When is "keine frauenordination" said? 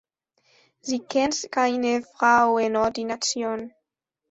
1.51-3.71